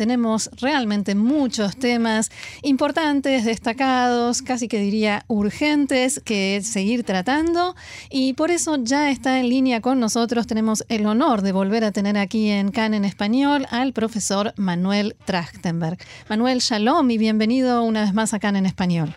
tenemos 0.00 0.48
realmente 0.58 1.14
muchos 1.14 1.76
temas 1.76 2.30
importantes, 2.62 3.44
destacados, 3.44 4.40
casi 4.40 4.66
que 4.66 4.78
diría 4.78 5.24
urgentes 5.28 6.22
que 6.24 6.62
seguir 6.62 7.04
tratando 7.04 7.74
y 8.08 8.32
por 8.32 8.50
eso 8.50 8.76
ya 8.80 9.10
está 9.10 9.40
en 9.40 9.50
línea 9.50 9.82
con 9.82 10.00
nosotros. 10.00 10.46
Tenemos 10.46 10.86
el 10.88 11.04
honor 11.04 11.42
de 11.42 11.52
volver 11.52 11.84
a 11.84 11.92
tener 11.92 12.16
aquí 12.16 12.48
en 12.48 12.70
CAN 12.70 12.94
en 12.94 13.04
español 13.04 13.66
al 13.70 13.92
profesor 13.92 14.54
Manuel 14.56 15.16
Trachtenberg. 15.26 15.98
Manuel, 16.30 16.60
shalom 16.60 17.10
y 17.10 17.18
bienvenido 17.18 17.82
una 17.82 18.00
vez 18.00 18.14
más 18.14 18.32
a 18.32 18.38
CAN 18.38 18.56
en 18.56 18.64
español. 18.64 19.14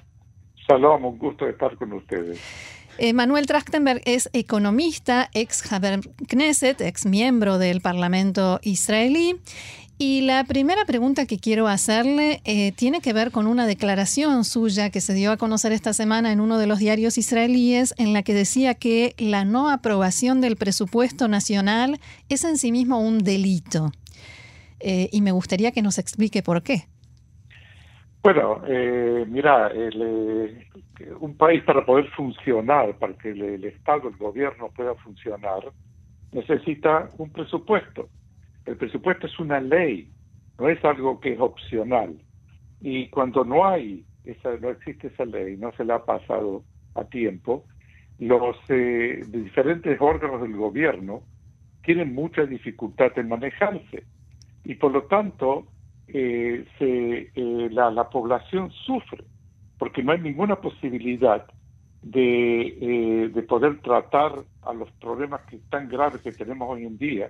Shalom, 0.68 1.06
un 1.06 1.18
gusto 1.18 1.48
estar 1.48 1.78
con 1.78 1.94
ustedes. 1.94 2.42
Eh, 3.00 3.14
Manuel 3.14 3.48
Trachtenberg 3.48 4.02
es 4.06 4.30
economista, 4.34 5.30
ex 5.34 5.72
Haber 5.72 6.02
Knesset, 6.28 6.80
ex 6.82 7.08
miembro 7.08 7.58
del 7.58 7.82
Parlamento 7.82 8.60
israelí 8.62 9.36
y 9.98 10.22
la 10.22 10.44
primera 10.44 10.86
pregunta 10.86 11.26
que 11.26 11.38
quiero 11.38 11.68
hacerle 11.68 12.42
eh, 12.46 12.72
tiene 12.72 13.00
que 13.00 13.14
ver 13.14 13.32
con 13.32 13.46
una 13.46 13.68
declaración 13.68 14.44
suya 14.44 14.90
que 14.90 15.02
se 15.02 15.14
dio 15.14 15.32
a 15.32 15.38
conocer 15.38 15.72
esta 15.72 15.94
semana 15.94 16.32
en 16.32 16.40
uno 16.40 16.58
de 16.58 16.68
los 16.68 16.80
diarios 16.80 17.18
israelíes 17.18 17.94
en 17.98 18.12
la 18.12 18.24
que 18.24 18.34
decía 18.34 18.74
que 18.74 19.14
la 19.20 19.46
no 19.46 19.70
aprobación 19.70 20.42
del 20.42 20.56
presupuesto 20.56 21.28
nacional 21.28 22.00
es 22.28 22.44
en 22.44 22.58
sí 22.58 22.72
mismo 22.72 23.00
un 23.00 23.20
delito. 23.20 23.92
Eh, 24.80 25.10
y 25.12 25.22
me 25.22 25.32
gustaría 25.32 25.72
que 25.72 25.82
nos 25.82 26.00
explique 26.00 26.42
por 26.42 26.64
qué. 26.64 26.88
Bueno, 28.24 28.62
eh, 28.68 29.26
mira, 29.28 29.72
un 31.20 31.36
país 31.38 31.62
para 31.64 31.86
poder 31.86 32.10
funcionar, 32.12 32.98
para 32.98 33.14
que 33.14 33.32
el 33.32 33.64
Estado, 33.66 34.10
el 34.10 34.16
gobierno 34.16 34.70
pueda 34.76 34.96
funcionar, 34.96 35.72
necesita 36.32 37.10
un 37.18 37.30
presupuesto 37.30 38.10
el 38.66 38.78
presupuesto 38.78 39.28
es 39.28 39.40
una 39.40 39.60
ley, 39.60 40.12
no 40.58 40.70
es 40.70 40.84
algo 40.86 41.20
que 41.20 41.34
es 41.34 41.40
opcional. 41.40 42.16
Y 42.82 43.10
cuando 43.10 43.44
no 43.44 43.66
hay, 43.66 44.06
esa, 44.26 44.58
no 44.58 44.70
existe 44.70 45.08
esa 45.08 45.26
ley, 45.26 45.58
no 45.58 45.72
se 45.74 45.86
la 45.86 45.96
ha 45.96 46.06
pasado 46.06 46.64
a 46.96 47.04
tiempo, 47.06 47.66
los 48.20 48.56
eh, 48.70 49.24
diferentes 49.28 50.00
órganos 50.00 50.42
del 50.42 50.56
gobierno 50.56 51.24
tienen 51.84 52.14
mucha 52.14 52.46
dificultad 52.46 53.18
en 53.18 53.30
manejarse 53.30 54.04
y 54.64 54.76
por 54.76 54.92
lo 54.92 55.04
tanto 55.04 55.66
eh, 56.08 56.66
eh, 56.80 57.70
la, 57.72 57.92
la, 57.92 58.10
población 58.10 58.72
sufre 58.86 59.24
porque 59.78 60.04
no 60.04 60.12
hay 60.12 60.22
ninguna 60.22 60.58
posibilidad 60.58 61.46
de, 62.02 63.32
de 63.34 63.44
poder 63.44 63.82
tratar 63.82 64.44
a 64.62 64.74
los 64.74 64.90
problemas 64.92 65.42
que 65.50 65.58
tan 65.70 65.90
graves 65.90 66.22
que 66.22 66.32
tenemos 66.32 66.70
hoy 66.70 66.86
en 66.86 66.98
día 66.98 67.30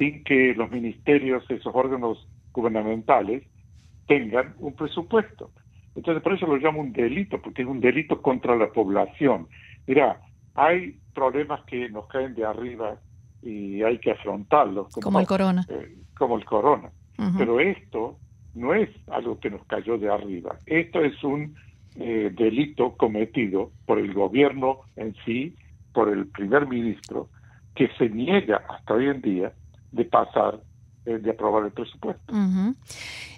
sin 0.00 0.24
que 0.24 0.54
los 0.54 0.70
ministerios, 0.70 1.44
esos 1.50 1.74
órganos 1.74 2.26
gubernamentales, 2.52 3.44
tengan 4.08 4.54
un 4.58 4.72
presupuesto. 4.74 5.50
Entonces, 5.94 6.22
por 6.22 6.32
eso 6.32 6.46
lo 6.46 6.56
llamo 6.56 6.80
un 6.80 6.92
delito, 6.92 7.40
porque 7.42 7.62
es 7.62 7.68
un 7.68 7.80
delito 7.80 8.22
contra 8.22 8.56
la 8.56 8.72
población. 8.72 9.46
Mira, 9.86 10.18
hay 10.54 10.98
problemas 11.14 11.60
que 11.66 11.90
nos 11.90 12.06
caen 12.06 12.34
de 12.34 12.46
arriba 12.46 12.96
y 13.42 13.82
hay 13.82 13.98
que 13.98 14.12
afrontarlos. 14.12 14.88
Como, 14.88 15.20
el 15.20 15.26
corona. 15.26 15.66
Eh, 15.68 15.96
como 16.16 16.38
el 16.38 16.46
corona. 16.46 16.90
Pero 17.36 17.60
esto 17.60 18.16
no 18.54 18.72
es 18.72 18.88
algo 19.08 19.38
que 19.38 19.50
nos 19.50 19.62
cayó 19.66 19.98
de 19.98 20.08
arriba. 20.08 20.56
Esto 20.64 21.04
es 21.04 21.22
un 21.22 21.54
eh, 21.96 22.32
delito 22.34 22.96
cometido 22.96 23.70
por 23.84 23.98
el 23.98 24.14
gobierno 24.14 24.78
en 24.96 25.14
sí, 25.26 25.54
por 25.92 26.08
el 26.08 26.26
primer 26.28 26.66
ministro, 26.66 27.28
que 27.74 27.88
se 27.98 28.08
niega 28.08 28.62
hasta 28.70 28.94
hoy 28.94 29.08
en 29.08 29.20
día 29.20 29.52
de 29.92 30.04
pasar, 30.04 30.60
eh, 31.06 31.18
de 31.18 31.30
aprobar 31.30 31.64
el 31.64 31.72
presupuesto. 31.72 32.32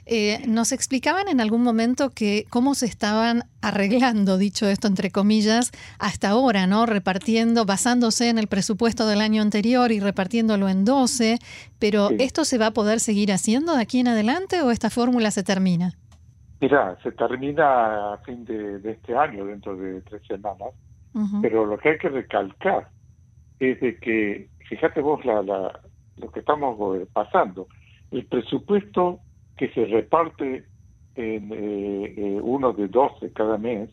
Eh, 0.04 0.44
nos 0.48 0.72
explicaban 0.72 1.28
en 1.28 1.40
algún 1.40 1.62
momento 1.62 2.10
que 2.10 2.44
cómo 2.50 2.74
se 2.74 2.86
estaban 2.86 3.44
arreglando, 3.60 4.36
dicho 4.36 4.66
esto 4.66 4.88
entre 4.88 5.10
comillas, 5.10 5.70
hasta 6.00 6.30
ahora, 6.30 6.66
¿no? 6.66 6.86
Repartiendo, 6.86 7.64
basándose 7.64 8.28
en 8.28 8.38
el 8.38 8.48
presupuesto 8.48 9.06
del 9.06 9.20
año 9.20 9.42
anterior 9.42 9.92
y 9.92 10.00
repartiéndolo 10.00 10.68
en 10.68 10.84
12, 10.84 11.38
pero 11.78 12.10
¿esto 12.18 12.44
se 12.44 12.58
va 12.58 12.66
a 12.66 12.70
poder 12.72 12.98
seguir 12.98 13.30
haciendo 13.30 13.76
de 13.76 13.82
aquí 13.82 14.00
en 14.00 14.08
adelante 14.08 14.60
o 14.62 14.72
esta 14.72 14.90
fórmula 14.90 15.30
se 15.30 15.44
termina? 15.44 15.92
Mira, 16.60 16.96
se 17.02 17.12
termina 17.12 18.14
a 18.14 18.18
fin 18.18 18.44
de, 18.44 18.80
este 18.84 19.16
año, 19.16 19.44
dentro 19.46 19.76
de 19.76 20.00
tres 20.02 20.22
semanas, 20.26 20.70
pero 21.40 21.66
lo 21.66 21.78
que 21.78 21.90
hay 21.90 21.98
que 21.98 22.08
recalcar 22.08 22.88
es 23.60 23.80
de 23.80 23.96
que, 23.98 24.48
fíjate 24.68 25.00
vos 25.00 25.24
la, 25.24 25.42
la, 25.42 25.80
lo 26.16 26.30
que 26.30 26.40
estamos 26.40 26.76
eh, 26.96 27.06
pasando. 27.12 27.68
El 28.10 28.26
presupuesto 28.26 29.20
que 29.56 29.68
se 29.70 29.86
reparte 29.86 30.64
en 31.14 31.52
eh, 31.52 32.14
eh, 32.16 32.40
uno 32.42 32.72
de 32.72 32.88
12 32.88 33.32
cada 33.32 33.58
mes 33.58 33.90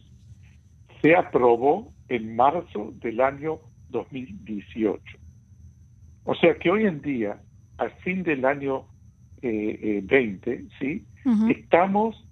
se 1.01 1.15
aprobó 1.15 1.93
en 2.07 2.35
marzo 2.35 2.93
del 2.95 3.21
año 3.21 3.59
2018. 3.89 5.01
O 6.25 6.35
sea 6.35 6.55
que 6.57 6.69
hoy 6.69 6.85
en 6.85 7.01
día, 7.01 7.41
al 7.77 7.91
fin 8.03 8.23
del 8.23 8.45
año 8.45 8.85
20, 9.41 10.65
¿sí? 10.79 11.05
estamos 11.49 12.27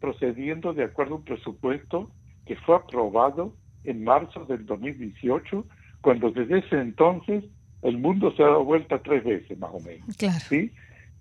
procediendo 0.00 0.74
de 0.74 0.82
acuerdo 0.82 1.14
a 1.14 1.18
un 1.18 1.24
presupuesto 1.24 2.10
que 2.46 2.56
fue 2.56 2.74
aprobado 2.74 3.54
en 3.84 4.02
marzo 4.02 4.44
del 4.46 4.66
2018, 4.66 5.64
cuando 6.00 6.32
desde 6.32 6.58
ese 6.58 6.80
entonces 6.80 7.44
el 7.82 7.98
mundo 7.98 8.32
se 8.36 8.42
ha 8.42 8.46
dado 8.46 8.64
vuelta 8.64 8.98
tres 9.02 9.24
veces, 9.24 9.58
más 9.58 9.70
o 9.72 9.80
menos. 9.80 10.06
¿sí? 10.48 10.70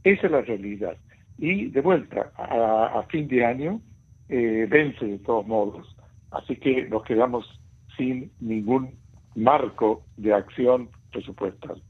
Esa 0.04 0.26
es 0.28 0.32
la 0.32 0.42
realidad. 0.42 0.98
Y 1.38 1.68
de 1.68 1.82
vuelta, 1.82 2.32
a, 2.36 3.04
fin 3.10 3.28
de 3.28 3.46
año, 3.46 3.80
eh, 4.30 4.66
vence 4.70 5.06
de 5.06 5.20
todos 5.20 5.46
modos. 5.46 5.96
Así 6.32 6.56
que 6.56 6.88
nos 6.90 7.04
quedamos 7.04 7.46
sin 7.96 8.32
ningún 8.40 8.96
marco 9.36 10.04
de 10.18 10.34
acción 10.34 10.90
presupuestal. 11.18 11.82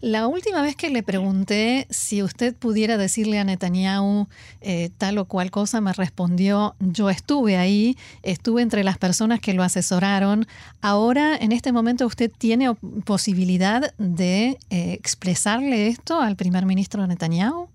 La 0.00 0.26
última 0.26 0.62
vez 0.62 0.76
que 0.76 0.88
le 0.88 1.02
pregunté 1.02 1.86
si 1.90 2.22
usted 2.22 2.56
pudiera 2.56 2.96
decirle 2.96 3.38
a 3.38 3.44
Netanyahu 3.44 4.28
eh, 4.62 4.88
tal 4.96 5.18
o 5.18 5.26
cual 5.26 5.50
cosa, 5.50 5.82
me 5.82 5.92
respondió, 5.92 6.74
yo 6.80 7.10
estuve 7.10 7.56
ahí, 7.56 7.96
estuve 8.22 8.62
entre 8.62 8.82
las 8.82 8.96
personas 8.96 9.40
que 9.40 9.52
lo 9.52 9.62
asesoraron. 9.62 10.46
Ahora, 10.80 11.36
en 11.36 11.52
este 11.52 11.70
momento, 11.70 12.06
¿usted 12.06 12.30
tiene 12.30 12.74
posibilidad 13.04 13.94
de 13.98 14.56
eh, 14.70 14.92
expresarle 14.94 15.88
esto 15.88 16.18
al 16.20 16.36
primer 16.36 16.64
ministro 16.64 17.06
Netanyahu? 17.06 17.68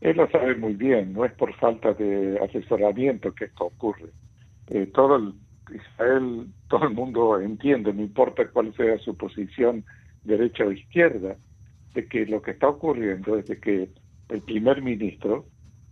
Él 0.00 0.16
lo 0.16 0.30
sabe 0.30 0.54
muy 0.54 0.74
bien, 0.74 1.12
no 1.12 1.24
es 1.24 1.32
por 1.32 1.52
falta 1.56 1.92
de 1.94 2.38
asesoramiento 2.38 3.34
que 3.34 3.46
esto 3.46 3.64
ocurre. 3.64 4.10
Eh, 4.68 4.86
todo 4.94 5.16
el 5.16 5.34
Israel, 5.76 6.46
todo 6.68 6.84
el 6.84 6.94
mundo 6.94 7.40
entiende, 7.40 7.92
no 7.92 8.02
importa 8.02 8.48
cuál 8.48 8.74
sea 8.74 8.98
su 8.98 9.16
posición 9.16 9.84
derecha 10.24 10.64
o 10.64 10.72
izquierda, 10.72 11.36
de 11.94 12.06
que 12.06 12.26
lo 12.26 12.42
que 12.42 12.52
está 12.52 12.68
ocurriendo 12.68 13.38
es 13.38 13.46
de 13.46 13.58
que 13.58 13.88
el 14.28 14.40
primer 14.42 14.82
ministro 14.82 15.46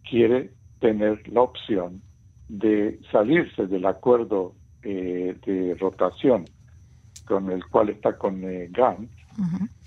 quiere 0.09 0.51
tener 0.81 1.27
la 1.29 1.43
opción 1.43 2.03
de 2.49 3.01
salirse 3.11 3.67
del 3.67 3.87
acuerdo 3.87 4.55
eh, 4.83 5.35
de 5.47 5.75
rotación 5.77 6.45
con 7.25 7.51
el 7.51 7.65
cual 7.67 7.89
está 7.89 8.19
con 8.19 8.45
eh, 8.45 8.69
Gantz 8.71 9.11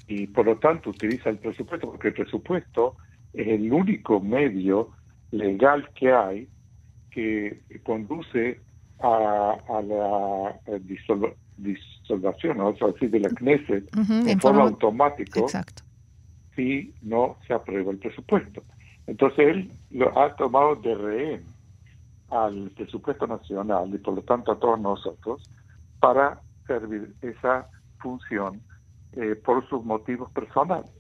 y 0.08 0.28
por 0.28 0.46
lo 0.46 0.58
tanto 0.58 0.90
utiliza 0.90 1.30
el 1.30 1.38
presupuesto 1.38 1.92
porque 1.92 2.08
el 2.08 2.14
presupuesto 2.16 2.96
es 3.34 3.48
el 3.48 3.72
único 3.72 4.20
medio 4.20 4.90
legal 5.32 5.90
que 5.94 6.12
hay 6.12 6.48
que 7.12 7.62
conduce 7.84 8.60
a, 9.00 9.82
la 9.84 10.60
eh, 10.66 10.80
disolvación, 11.58 12.62
o 12.62 12.76
sea, 12.76 12.88
de 13.00 13.20
la 13.20 13.30
Knesset 13.30 13.88
en, 13.96 14.40
forma, 14.40 14.64
automática 14.64 15.42
si 16.56 16.94
no 17.04 17.38
se 17.46 17.54
aprueba 17.54 17.92
el 17.92 18.00
presupuesto. 18.00 18.64
Entonces 19.06 19.40
él 19.40 19.72
lo 19.92 20.18
ha 20.20 20.36
tomado 20.36 20.76
de 20.76 20.96
rehén 20.96 21.46
al 22.30 22.72
presupuesto 22.72 23.28
nacional 23.28 23.94
y 23.94 23.98
por 24.00 24.16
lo 24.16 24.22
tanto 24.24 24.52
a 24.52 24.60
todos 24.60 24.80
nosotros 24.80 25.42
para 26.00 26.42
servir 26.66 27.14
esa 27.22 27.68
función 28.00 28.62
eh, 29.14 29.36
por 29.36 29.68
sus 29.70 29.86
motivos 29.86 30.30
personales. 30.32 30.92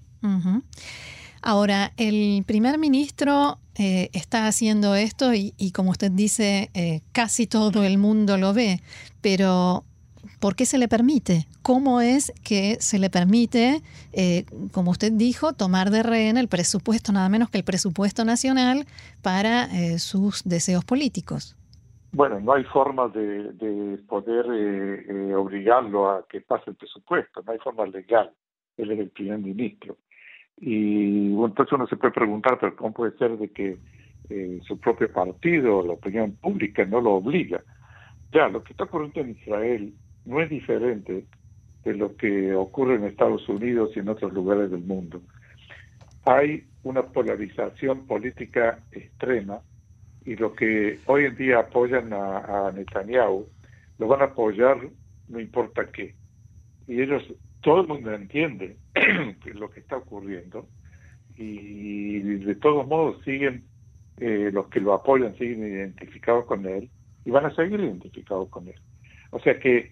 Ahora, 1.41 1.91
el 1.97 2.43
primer 2.45 2.77
ministro 2.77 3.59
eh, 3.77 4.09
está 4.13 4.47
haciendo 4.47 4.95
esto 4.95 5.33
y, 5.33 5.71
como 5.73 5.91
usted 5.91 6.11
dice, 6.11 6.69
eh, 6.73 7.01
casi 7.11 7.47
todo 7.47 7.83
el 7.83 7.97
mundo 7.97 8.37
lo 8.37 8.53
ve, 8.53 8.81
pero 9.21 9.83
¿por 10.39 10.55
qué 10.55 10.65
se 10.65 10.77
le 10.77 10.87
permite? 10.87 11.45
¿Cómo 11.61 12.01
es 12.01 12.33
que 12.43 12.77
se 12.79 12.99
le 12.99 13.09
permite, 13.09 13.81
eh, 14.13 14.45
como 14.71 14.91
usted 14.91 15.11
dijo, 15.11 15.53
tomar 15.53 15.89
de 15.91 16.03
rehén 16.03 16.37
el 16.37 16.47
presupuesto, 16.47 17.11
nada 17.11 17.29
menos 17.29 17.49
que 17.49 17.57
el 17.57 17.63
presupuesto 17.63 18.25
nacional, 18.25 18.85
para 19.21 19.69
sus 19.97 20.43
deseos 20.43 20.85
políticos? 20.85 21.57
Bueno, 22.11 22.39
no 22.39 22.53
hay 22.53 22.63
forma 22.63 23.09
de, 23.09 23.99
poder 24.07 24.45
eh, 24.51 25.05
eh, 25.07 25.35
obligarlo 25.35 26.09
a 26.09 26.25
que 26.27 26.41
pase 26.41 26.71
el 26.71 26.75
presupuesto, 26.75 27.43
no 27.45 27.51
hay 27.51 27.59
forma 27.59 27.85
legal. 27.85 28.31
Él 28.77 28.91
es 28.91 28.99
el 28.99 29.09
primer 29.09 29.39
ministro. 29.39 29.97
Y 30.57 31.29
bueno, 31.29 31.47
entonces 31.47 31.73
uno 31.73 31.87
se 31.87 31.97
puede 31.97 32.13
preguntar, 32.13 32.57
pero 32.59 32.75
¿cómo 32.75 32.93
puede 32.93 33.17
ser 33.17 33.37
de 33.37 33.49
que 33.49 33.77
eh, 34.29 34.59
su 34.67 34.79
propio 34.79 35.11
partido, 35.11 35.85
la 35.85 35.93
opinión 35.93 36.33
pública, 36.33 36.85
no 36.85 36.99
lo 37.01 37.13
obliga? 37.13 37.61
Ya, 38.31 38.47
lo 38.49 38.63
que 38.63 38.73
está 38.73 38.85
ocurriendo 38.85 39.21
en 39.21 39.31
Israel 39.31 39.93
no 40.25 40.41
es 40.41 40.49
diferente 40.49 41.25
de 41.83 41.93
lo 41.93 42.15
que 42.17 42.53
ocurre 42.53 42.95
en 42.95 43.05
Estados 43.05 43.47
Unidos 43.47 43.91
y 43.95 43.99
en 43.99 44.09
otros 44.09 44.33
lugares 44.33 44.69
del 44.71 44.81
mundo. 44.81 45.21
Hay 46.25 46.65
una 46.83 47.03
polarización 47.03 48.05
política 48.05 48.79
extrema 48.91 49.61
y 50.25 50.35
lo 50.35 50.53
que 50.53 50.99
hoy 51.05 51.25
en 51.25 51.37
día 51.37 51.59
apoyan 51.59 52.11
a, 52.11 52.71
Netanyahu 52.75 53.47
lo 53.97 54.07
van 54.07 54.21
a 54.21 54.25
apoyar 54.25 54.77
no 55.29 55.39
importa 55.39 55.85
qué. 55.91 56.15
Y 56.87 57.01
ellos, 57.01 57.23
todo 57.67 57.81
el 57.81 57.87
mundo 57.89 58.13
entiende 58.13 58.77
lo 59.53 59.69
que 59.69 59.81
está 59.81 59.97
ocurriendo 59.97 60.69
y 61.35 62.19
de 62.19 62.55
todos 62.55 62.87
modos 62.87 63.21
siguen, 63.25 63.65
eh, 64.21 64.51
los 64.53 64.69
que 64.69 64.79
lo 64.79 64.93
apoyan 64.93 65.37
siguen 65.37 65.67
identificados 65.67 66.45
con 66.45 66.65
él 66.65 66.89
y 67.25 67.31
van 67.31 67.45
a 67.45 67.53
seguir 67.53 67.81
identificados 67.81 68.47
con 68.47 68.69
él. 68.69 68.79
O 69.31 69.39
sea 69.41 69.59
que 69.59 69.91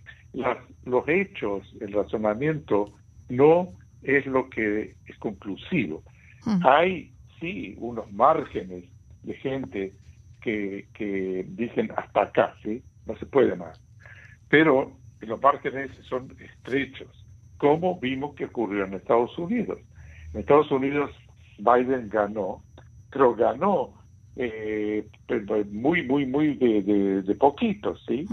los 0.86 1.06
hechos, 1.10 1.70
el 1.82 1.92
razonamiento 1.92 2.94
no 3.28 3.74
es 4.04 4.26
lo 4.26 4.50
que 4.50 4.96
es 5.06 5.18
conclusivo. 5.18 6.02
Mm. 6.46 6.66
Hay, 6.66 7.12
sí, 7.42 7.76
unos 7.78 8.10
márgenes 8.14 8.86
de 9.24 9.34
gente 9.34 9.94
que, 10.42 11.46
dicen 11.50 11.92
hasta 11.98 12.22
acá, 12.22 12.56
¿sí? 12.64 12.82
No 13.06 13.18
se 13.18 13.26
puede 13.26 13.54
más. 13.58 13.84
Pero 14.48 14.94
los 15.20 15.42
márgenes 15.42 15.92
son 16.08 16.34
estrechos, 16.40 17.25
como 17.66 18.00
vimos 18.00 18.36
que 18.36 18.46
ocurrió 18.46 18.86
en 18.86 18.94
Estados 18.94 19.36
Unidos. 19.38 19.80
En 20.34 20.42
Estados 20.42 20.70
Unidos 20.72 21.10
Biden 21.58 22.10
ganó, 22.10 22.62
pero 23.12 23.36
ganó 23.36 23.94
eh, 24.36 25.08
muy, 25.72 26.04
muy, 26.04 26.26
muy 26.26 26.56
de, 26.56 27.22
de, 27.24 27.36
poquito, 27.36 27.96
¿sí? 28.08 28.28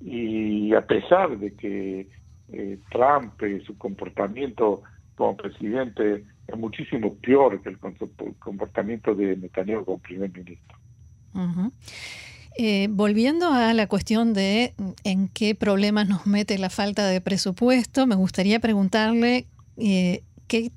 Y 0.00 0.74
a 0.74 0.86
pesar 0.86 1.36
de 1.38 1.54
que 1.54 2.08
eh, 2.52 2.78
Trump, 2.90 3.42
y 3.42 3.64
su 3.64 3.76
comportamiento 3.76 4.82
como 5.16 5.36
presidente 5.36 6.24
es 6.46 6.56
muchísimo 6.56 7.14
peor 7.16 7.60
que 7.62 7.70
el 7.70 7.78
comportamiento 8.38 9.14
de 9.14 9.36
Netanyahu 9.36 9.84
como 9.84 9.98
primer 9.98 10.30
ministro. 10.32 10.78
Eh, 12.58 12.88
volviendo 12.90 13.52
a 13.52 13.74
la 13.74 13.86
cuestión 13.86 14.32
de 14.32 14.74
mm, 14.76 14.90
en 15.04 15.28
qué 15.28 15.54
problemas 15.54 16.08
nos 16.08 16.26
mete 16.26 16.58
la 16.58 16.70
falta 16.70 17.06
de 17.06 17.20
presupuesto, 17.20 18.06
me 18.06 18.14
gustaría 18.14 18.60
preguntarle 18.60 19.46
eh, 19.76 20.22
qué, 20.48 20.70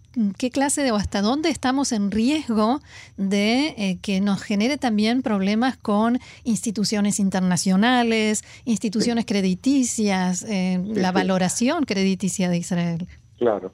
clase 0.51 0.83
de 0.83 0.91
o 0.91 0.95
hasta 0.95 1.21
dónde 1.21 1.49
estamos 1.49 1.91
en 1.91 2.11
riesgo 2.11 2.79
de 3.17 3.75
eh, 3.77 3.99
que 4.01 4.19
nos 4.19 4.41
genere 4.41 4.77
también 4.77 5.21
problemas 5.21 5.77
con 5.77 6.17
instituciones 6.43 7.19
internacionales, 7.19 8.43
instituciones 8.65 9.25
crediticias, 9.25 10.45
la 10.47 11.11
valoración 11.11 11.85
crediticia 11.85 12.49
de 12.49 12.57
Israel. 12.57 13.07
Claro. 13.37 13.71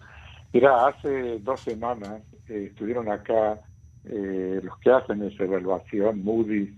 Mira, 0.54 0.88
hace 0.88 1.40
dos 1.40 1.62
semanas 1.62 2.22
estuvieron 2.48 3.12
acá 3.12 3.60
eh, 4.06 4.60
los 4.63 4.78
que 4.80 4.92
hacen 4.92 5.24
esa 5.24 5.44
evaluación, 5.44 6.24
Moody's, 6.24 6.69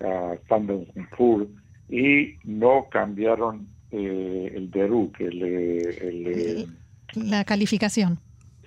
uh, 0.00 0.34
Standard 0.44 0.86
Poor's, 1.16 1.48
y 1.88 2.34
no 2.44 2.88
cambiaron 2.90 3.68
eh, 3.92 4.52
el 4.54 4.70
DERU, 4.70 5.12
que 5.12 5.26
el, 5.26 6.66
la 7.14 7.44
calificación. 7.44 8.18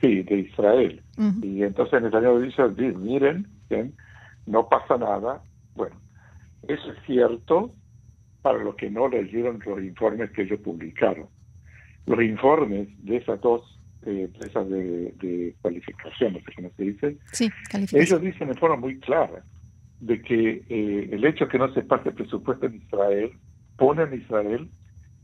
Sí, 0.02 0.24
de 0.24 0.40
Israel. 0.40 1.02
Y 1.44 1.64
entonces 1.64 2.02
Netanyahu 2.02 2.40
dice, 2.40 2.64
miren, 2.96 3.46
no 4.46 4.70
pasa 4.70 4.98
nada. 4.98 5.44
Bueno, 5.76 5.98
eso 6.68 6.92
es 6.92 6.98
cierto 7.06 7.74
para 8.42 8.60
los 8.60 8.76
que 8.76 8.90
no 8.90 9.10
leyeron 9.10 9.60
los 9.66 9.84
informes 9.84 10.32
que 10.32 10.44
ellos 10.44 10.62
publicaron. 10.62 11.28
Los 12.06 12.22
informes 12.22 12.88
de 13.04 13.18
esas 13.18 13.42
dos 13.42 13.78
empresas 14.06 14.70
de, 14.70 15.14
de, 15.20 15.54
cualificación, 15.62 16.34
no 16.34 16.40
sé 16.40 16.54
cómo 16.56 16.72
se 16.78 16.84
dice, 16.84 17.18
ellos 17.92 18.22
dicen 18.22 18.48
de 18.48 18.54
forma 18.56 18.78
muy 18.78 18.98
clara 19.02 19.44
de 20.00 20.22
que 20.22 20.64
eh, 20.70 21.10
el 21.12 21.26
hecho 21.26 21.46
de 21.46 21.52
que 21.52 21.58
no 21.58 21.74
se 21.74 21.82
pase 21.82 22.12
presupuesto 22.12 22.66
en 22.66 22.76
Israel 22.76 23.32
pone 23.78 24.04
a 24.04 24.16
Israel 24.16 24.70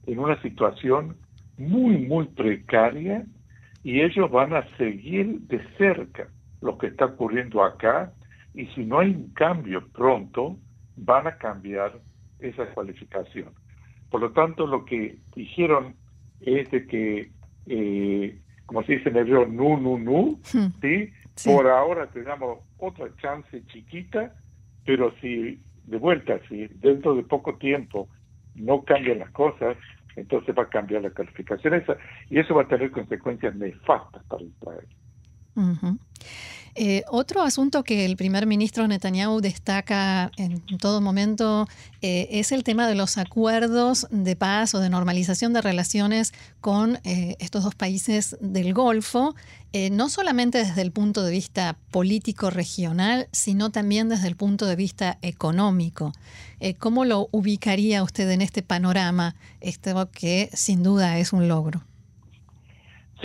en 0.06 0.19
una 0.19 0.42
situación 0.42 1.18
muy, 1.57 1.98
muy 1.98 2.25
precaria 2.27 3.25
y 3.83 4.01
ellos 4.01 4.30
van 4.31 4.54
a 4.54 4.68
seguir 4.77 5.39
de 5.42 5.62
cerca 5.77 6.27
lo 6.62 6.77
que 6.77 6.88
está 6.88 7.06
ocurriendo 7.06 7.63
acá 7.63 8.13
y 8.54 8.66
si 8.68 8.86
no 8.86 9.00
hay 9.00 9.10
un 9.10 9.31
cambio 9.33 9.88
pronto, 9.89 10.57
van 10.95 11.27
a 11.27 11.38
cambiar 11.38 12.00
esa 12.39 12.66
cualificación. 12.74 13.50
Por 14.10 14.22
lo 14.22 14.31
tanto, 14.31 14.66
lo 14.66 14.86
que 14.86 15.18
dijeron 15.36 15.95
es 16.39 16.69
de 16.72 16.88
que 16.88 17.31
eh, 17.68 18.39
como 18.66 18.83
se 18.83 18.94
dice 18.94 19.10
en 19.10 19.18
hebreo, 19.18 19.45
nu, 19.45 19.77
nu, 19.77 19.98
nu, 19.98 20.39
hmm. 20.54 20.68
¿sí? 20.81 21.12
Por 21.44 21.68
ahora 21.68 22.07
tenemos 22.07 22.60
otra 22.77 23.07
chance 23.18 23.63
chiquita, 23.68 24.33
pero 24.86 25.14
si 25.22 25.60
de 25.86 25.98
vuelta, 25.98 26.40
si 26.50 26.68
dentro 26.68 27.16
de 27.16 27.24
poco 27.24 27.58
tiempo 27.58 28.08
no 28.56 28.84
cambian 28.84 29.20
las 29.20 29.32
cosas, 29.32 29.78
entonces 30.16 30.56
va 30.58 30.64
a 30.64 30.70
cambiar 30.70 31.02
la 31.02 31.12
calificación 31.12 31.74
esa 31.74 31.98
y 32.30 32.40
eso 32.40 32.56
va 32.56 32.64
a 32.64 32.68
tener 32.68 32.92
consecuencias 32.92 33.56
nefastas 33.56 34.24
para 34.26 34.44
Israel. 34.44 34.88
Eh, 36.77 37.04
otro 37.10 37.42
asunto 37.42 37.86
que 37.86 38.04
el 38.04 38.18
primer 38.18 38.45
ministro 38.48 38.86
Netanyahu 38.86 39.39
destaca 39.39 40.30
en 40.36 40.60
todo 40.77 41.00
momento 41.00 41.69
eh, 42.01 42.27
es 42.31 42.51
el 42.51 42.66
tema 42.66 42.86
de 42.86 42.95
los 42.95 43.18
acuerdos 43.18 44.07
de 44.12 44.36
paz 44.36 44.75
o 44.75 44.80
de 44.80 44.89
normalización 44.89 45.54
de 45.54 45.62
relaciones 45.62 46.33
con 46.60 47.00
eh, 47.06 47.38
estos 47.39 47.63
dos 47.63 47.75
países 47.75 48.36
del 48.42 48.74
Golfo, 48.74 49.36
no 49.92 50.07
solamente 50.07 50.60
desde 50.60 50.81
el 50.81 50.94
punto 50.94 51.22
de 51.22 51.31
vista 51.31 51.77
político 51.92 52.50
regional, 52.50 53.27
sino 53.33 53.72
también 53.72 54.07
desde 54.07 54.30
el 54.30 54.38
punto 54.38 54.68
de 54.68 54.77
vista 54.77 55.18
económico. 55.22 56.13
¿Cómo 56.80 57.04
lo 57.04 57.27
ubicaría 57.31 58.01
usted 58.01 58.32
en 58.32 58.41
este 58.41 58.63
panorama, 58.63 59.36
esto 59.60 60.10
que 60.12 60.50
sin 60.53 60.82
duda 60.82 61.20
es 61.20 61.34
un 61.34 61.50
logro? 61.50 61.84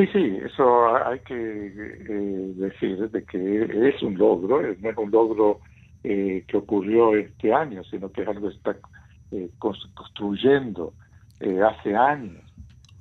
Sí, 0.00 0.06
sí, 0.14 0.38
eso 0.42 0.96
hay 0.96 1.18
que 1.20 1.34
eh, 1.34 2.52
decir 2.56 3.10
de 3.10 3.22
que 3.22 3.88
es 3.88 4.02
un 4.02 4.16
logro, 4.16 4.62
no 4.62 4.88
es 4.88 4.96
un 4.96 5.10
logro 5.10 5.60
eh, 6.02 6.42
que 6.48 6.56
ocurrió 6.56 7.14
este 7.14 7.52
año, 7.52 7.84
sino 7.84 8.10
que 8.10 8.22
es 8.22 8.28
algo 8.28 8.48
que 8.48 8.56
está 8.56 8.76
eh, 9.30 9.50
construyendo 9.58 10.94
hace 11.38 11.94
años, 11.94 12.42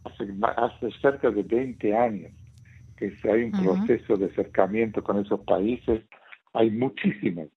hace, 0.03 0.91
cerca 1.01 1.31
de 1.31 1.43
20 1.43 1.95
años 1.95 2.33
que 2.97 3.13
hay 3.31 3.43
un 3.43 3.51
proceso 3.51 4.17
de 4.17 4.25
acercamiento 4.25 5.01
con 5.01 5.19
esos 5.19 5.39
países. 5.41 6.01
Hay 6.51 6.69
muchísimas 6.69 7.47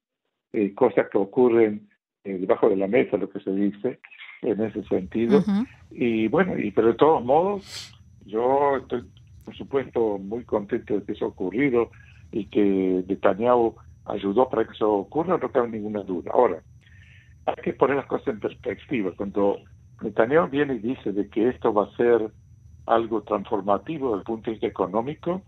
cosas 0.77 1.09
que 1.11 1.19
ocurren 1.19 1.89
debajo 2.23 2.69
de 2.69 2.77
la 2.77 2.87
mesa, 2.87 3.17
lo 3.17 3.29
que 3.29 3.41
se 3.41 3.53
dice, 3.53 3.99
en 4.43 4.63
ese 4.63 4.85
sentido. 4.85 5.43
Y 5.91 6.29
bueno, 6.29 6.57
y 6.57 6.71
pero 6.71 6.89
de 6.89 6.95
todos 6.95 7.25
modos, 7.25 7.93
yo 8.25 8.77
estoy 8.77 9.03
por 9.45 9.57
supuesto, 9.57 10.19
muy 10.19 10.45
contento 10.45 10.95
de 10.95 11.05
que 11.05 11.13
eso 11.13 11.27
ha 11.27 11.29
ocurrido 11.29 11.91
y 12.31 12.47
que 12.47 13.05
Netanyahu 13.09 13.77
ayudó 14.05 14.49
para 14.49 14.65
que 14.65 14.73
eso 14.73 14.91
ocurra, 14.93 15.39
no 15.39 15.51
cabe 15.51 15.69
ninguna 15.69 16.03
duda. 16.03 16.31
Ahora, 16.33 16.63
hay 17.47 17.55
que 17.63 17.73
poner 17.73 17.97
las 17.97 18.07
cosas 18.07 18.29
en 18.29 18.41
perspectiva. 18.41 19.13
Cuando 19.17 19.59
Netanyahu 20.01 20.49
viene 20.49 20.75
y 20.75 20.79
dice 20.79 21.13
de 21.13 21.29
que 21.29 21.49
esto 21.49 21.73
va 21.73 21.85
a 21.85 21.97
ser 21.97 22.31
algo 22.87 23.23
transformativo 23.23 24.09
desde 24.09 24.19
el 24.19 24.25
punto 24.25 24.47
de 24.47 24.53
vista 24.53 24.67
económico, 24.67 25.43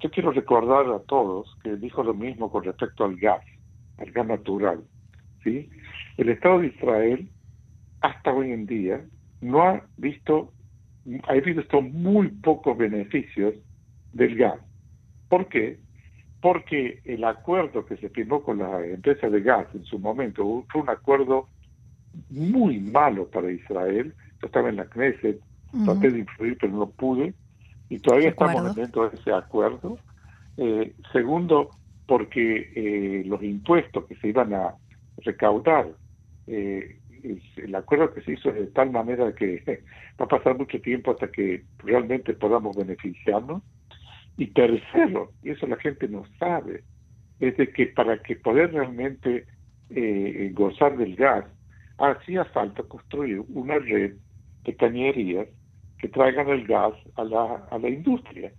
yo 0.00 0.10
quiero 0.10 0.30
recordar 0.32 0.86
a 0.90 0.98
todos 1.00 1.56
que 1.62 1.76
dijo 1.76 2.02
lo 2.02 2.14
mismo 2.14 2.50
con 2.50 2.64
respecto 2.64 3.04
al 3.04 3.16
gas, 3.16 3.42
al 3.98 4.10
gas 4.10 4.26
natural. 4.26 4.84
¿sí? 5.42 5.70
El 6.18 6.28
Estado 6.28 6.60
de 6.60 6.68
Israel, 6.68 7.30
hasta 8.02 8.32
hoy 8.32 8.52
en 8.52 8.66
día, 8.66 9.04
no 9.40 9.62
ha 9.62 9.82
visto 9.96 10.52
ha 11.28 11.32
visto 11.34 11.82
muy 11.82 12.28
pocos 12.28 12.76
beneficios 12.76 13.54
del 14.12 14.36
gas. 14.36 14.58
¿Por 15.28 15.48
qué? 15.48 15.78
Porque 16.40 17.00
el 17.04 17.24
acuerdo 17.24 17.86
que 17.86 17.96
se 17.96 18.08
firmó 18.10 18.42
con 18.42 18.58
la 18.58 18.84
empresa 18.84 19.28
de 19.28 19.40
gas 19.40 19.66
en 19.74 19.84
su 19.84 19.98
momento 19.98 20.64
fue 20.70 20.82
un 20.82 20.90
acuerdo 20.90 21.48
muy 22.30 22.80
malo 22.80 23.28
para 23.28 23.50
Israel. 23.50 24.14
Yo 24.40 24.46
estaba 24.46 24.68
en 24.68 24.76
la 24.76 24.86
Knesset, 24.86 25.40
traté 25.84 26.10
de 26.10 26.20
influir, 26.20 26.56
pero 26.60 26.72
no 26.72 26.86
pude. 26.90 27.34
Y 27.88 27.98
todavía 27.98 28.30
estamos 28.30 28.74
dentro 28.74 29.08
de 29.08 29.16
ese 29.16 29.32
acuerdo. 29.32 29.98
Eh, 30.56 30.94
segundo, 31.12 31.70
porque 32.06 32.72
eh, 32.74 33.24
los 33.26 33.42
impuestos 33.42 34.04
que 34.06 34.16
se 34.16 34.28
iban 34.28 34.54
a 34.54 34.74
recaudar 35.18 35.88
eh, 36.46 36.98
el 37.56 37.74
acuerdo 37.74 38.12
que 38.12 38.22
se 38.22 38.32
hizo 38.32 38.52
de 38.52 38.66
tal 38.68 38.90
manera 38.90 39.34
que 39.34 39.62
va 40.20 40.24
a 40.24 40.28
pasar 40.28 40.56
mucho 40.56 40.80
tiempo 40.80 41.12
hasta 41.12 41.30
que 41.30 41.64
realmente 41.78 42.34
podamos 42.34 42.76
beneficiarnos. 42.76 43.62
Y 44.38 44.48
tercero, 44.48 45.32
y 45.42 45.50
eso 45.50 45.66
la 45.66 45.76
gente 45.76 46.08
no 46.08 46.24
sabe, 46.38 46.84
es 47.40 47.56
de 47.56 47.70
que 47.70 47.86
para 47.86 48.22
que 48.22 48.36
poder 48.36 48.72
realmente 48.72 49.46
eh, 49.90 50.50
gozar 50.52 50.96
del 50.98 51.16
gas, 51.16 51.46
hacía 51.98 52.44
falta 52.46 52.82
construir 52.82 53.42
una 53.48 53.78
red 53.78 54.14
de 54.64 54.76
cañerías 54.76 55.48
que 55.98 56.08
traigan 56.08 56.48
el 56.48 56.66
gas 56.66 56.92
a 57.14 57.24
la, 57.24 57.66
a 57.70 57.78
la 57.78 57.88
industria. 57.88 58.52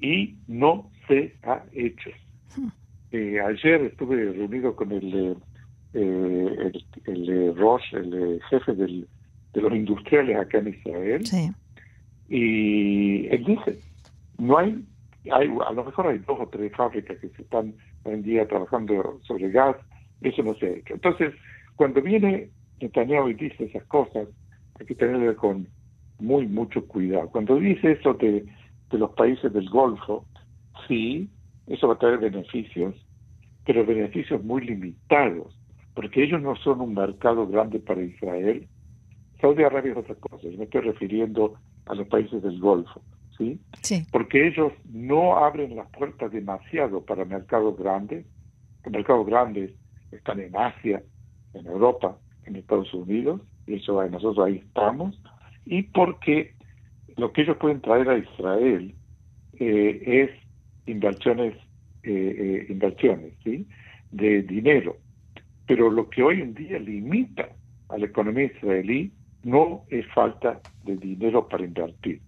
Y 0.00 0.36
no 0.48 0.90
se 1.06 1.36
ha 1.42 1.62
hecho. 1.72 2.10
Hmm. 2.56 2.68
Eh, 3.10 3.40
ayer 3.40 3.82
estuve 3.82 4.16
reunido 4.16 4.74
con 4.74 4.90
el, 4.92 5.36
eh, 5.94 6.72
el, 7.06 7.30
el, 7.30 7.56
Roche, 7.56 7.96
el 7.96 8.40
jefe 8.50 8.74
del, 8.74 9.06
de 9.52 9.60
los 9.60 9.72
industriales 9.72 10.36
acá 10.36 10.58
en 10.58 10.68
Israel, 10.68 11.22
y 12.28 13.26
él 13.28 13.44
dice, 13.44 13.78
no 14.38 14.58
hay, 14.58 14.84
hay, 15.30 15.48
a 15.66 15.72
lo 15.72 15.84
mejor 15.84 16.08
hay 16.08 16.18
dos 16.18 16.38
o 16.40 16.48
tres 16.48 16.72
fábricas 16.76 17.18
que 17.18 17.28
se 17.28 17.42
están 17.42 17.74
hoy 18.04 18.14
en 18.14 18.22
día 18.22 18.48
trabajando 18.48 19.20
sobre 19.22 19.50
gas, 19.50 19.76
eso 20.20 20.42
no 20.42 20.54
se 20.54 20.66
ha 20.66 20.70
hecho. 20.70 20.94
Entonces, 20.94 21.34
cuando 21.76 22.00
viene 22.02 22.50
Netanyahu 22.80 23.28
y 23.28 23.34
dice 23.34 23.64
esas 23.64 23.84
cosas, 23.84 24.28
hay 24.78 24.86
que 24.86 24.94
tenerle 24.94 25.34
con 25.34 25.66
muy 26.18 26.46
mucho 26.46 26.86
cuidado. 26.86 27.28
Cuando 27.30 27.56
dice 27.56 27.92
eso 27.92 28.14
de, 28.14 28.44
de 28.90 28.98
los 28.98 29.10
países 29.12 29.52
del 29.52 29.68
Golfo, 29.68 30.24
sí, 30.88 31.28
eso 31.66 31.88
va 31.88 31.94
a 31.94 31.98
traer 31.98 32.18
beneficios, 32.18 32.94
pero 33.64 33.84
beneficios 33.86 34.42
muy 34.44 34.62
limitados, 34.62 35.56
porque 35.94 36.24
ellos 36.24 36.42
no 36.42 36.56
son 36.56 36.80
un 36.80 36.94
mercado 36.94 37.46
grande 37.46 37.78
para 37.78 38.02
Israel. 38.02 38.66
Saudi 39.40 39.62
Arabia 39.62 39.92
es 39.92 39.98
otra 39.98 40.14
cosa, 40.16 40.48
yo 40.48 40.58
me 40.58 40.64
estoy 40.64 40.82
refiriendo 40.82 41.54
a 41.86 41.94
los 41.94 42.08
países 42.08 42.42
del 42.42 42.58
Golfo, 42.60 43.02
¿sí? 43.36 43.60
sí. 43.82 44.06
Porque 44.10 44.48
ellos 44.48 44.72
no 44.90 45.36
abren 45.36 45.76
las 45.76 45.88
puertas 45.90 46.32
demasiado 46.32 47.04
para 47.04 47.24
mercados 47.24 47.76
grandes. 47.78 48.26
Los 48.84 48.92
mercados 48.92 49.26
grandes 49.26 49.70
están 50.10 50.40
en 50.40 50.56
Asia, 50.56 51.02
en 51.52 51.66
Europa, 51.66 52.16
en 52.46 52.56
Estados 52.56 52.92
Unidos, 52.94 53.40
y 53.66 53.74
eso 53.74 54.02
nosotros 54.08 54.46
ahí 54.46 54.56
estamos, 54.56 55.20
y 55.64 55.82
porque 55.82 56.54
lo 57.16 57.32
que 57.32 57.42
ellos 57.42 57.56
pueden 57.58 57.80
traer 57.80 58.08
a 58.08 58.18
Israel 58.18 58.94
eh, 59.58 60.02
es 60.06 60.30
inversiones, 60.86 61.54
eh, 62.02 62.36
eh, 62.38 62.66
inversiones, 62.68 63.32
¿sí? 63.42 63.66
De 64.10 64.42
dinero. 64.42 64.96
Pero 65.66 65.90
lo 65.90 66.08
que 66.10 66.22
hoy 66.22 66.40
en 66.40 66.54
día 66.54 66.78
limita 66.78 67.48
a 67.88 67.98
la 67.98 68.06
economía 68.06 68.46
israelí 68.46 69.12
no 69.42 69.82
es 69.88 70.06
falta 70.14 70.60
de 70.84 70.96
dinero 70.96 71.48
para 71.48 71.64
invertir. 71.64 72.20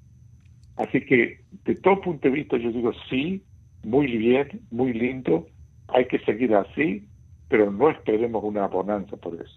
Así 0.76 1.00
que, 1.00 1.40
de 1.64 1.74
todo 1.76 2.00
punto 2.00 2.28
de 2.28 2.34
vista, 2.34 2.56
yo 2.58 2.70
digo 2.70 2.92
sí, 3.08 3.42
muy 3.82 4.06
bien, 4.16 4.60
muy 4.70 4.92
lindo, 4.92 5.46
hay 5.88 6.06
que 6.06 6.18
seguir 6.20 6.54
así, 6.54 7.06
pero 7.48 7.70
no 7.70 7.90
esperemos 7.90 8.42
una 8.44 8.66
bonanza 8.66 9.16
por 9.16 9.40
eso. 9.40 9.56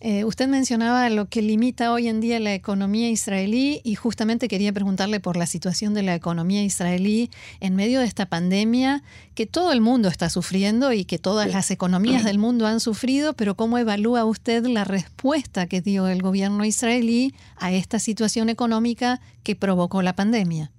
Eh, 0.00 0.24
usted 0.24 0.48
mencionaba 0.48 1.08
lo 1.10 1.28
que 1.28 1.42
limita 1.42 1.92
hoy 1.92 2.08
en 2.08 2.20
día 2.20 2.38
la 2.38 2.54
economía 2.54 3.10
israelí 3.10 3.80
y 3.82 3.96
justamente 3.96 4.48
quería 4.48 4.72
preguntarle 4.72 5.18
por 5.18 5.36
la 5.36 5.46
situación 5.46 5.92
de 5.94 6.02
la 6.02 6.14
economía 6.14 6.62
israelí 6.62 7.30
en 7.60 7.74
medio 7.74 8.00
de 8.00 8.06
esta 8.06 8.26
pandemia 8.26 9.02
que 9.34 9.46
todo 9.46 9.72
el 9.72 9.80
mundo 9.80 10.08
está 10.08 10.30
sufriendo 10.30 10.92
y 10.92 11.04
que 11.04 11.18
todas 11.18 11.50
las 11.50 11.70
economías 11.70 12.24
del 12.24 12.38
mundo 12.38 12.66
han 12.66 12.80
sufrido, 12.80 13.32
pero 13.34 13.56
¿cómo 13.56 13.78
evalúa 13.78 14.24
usted 14.24 14.66
la 14.66 14.84
respuesta 14.84 15.66
que 15.66 15.80
dio 15.80 16.06
el 16.06 16.22
gobierno 16.22 16.64
israelí 16.64 17.34
a 17.56 17.72
esta 17.72 17.98
situación 17.98 18.48
económica 18.48 19.20
que 19.42 19.56
provocó 19.56 20.02
la 20.02 20.14
pandemia? 20.14 20.70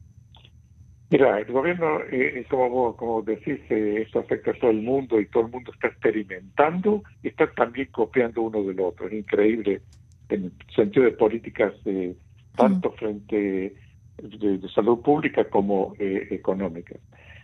Mira, 1.14 1.38
el 1.38 1.46
gobierno, 1.46 2.00
eh, 2.12 2.44
como, 2.50 2.98
como 2.98 3.22
decís, 3.22 3.60
eh, 3.70 4.02
esto 4.02 4.18
afecta 4.18 4.50
a 4.50 4.56
todo 4.56 4.72
el 4.72 4.82
mundo 4.82 5.20
y 5.20 5.28
todo 5.28 5.46
el 5.46 5.52
mundo 5.52 5.72
está 5.72 5.90
experimentando 5.90 7.04
y 7.22 7.28
está 7.28 7.46
también 7.52 7.90
copiando 7.92 8.42
uno 8.42 8.64
del 8.64 8.80
otro. 8.80 9.06
Es 9.06 9.14
increíble 9.14 9.82
en 10.30 10.46
el 10.46 10.54
sentido 10.76 11.06
de 11.06 11.12
políticas 11.12 11.72
eh, 11.86 12.16
tanto 12.56 12.90
mm. 12.90 12.94
frente 12.96 13.76
de, 14.24 14.70
salud 14.74 15.04
pública 15.04 15.48
como 15.52 15.94
eh, 16.00 16.30
económica. 16.32 16.96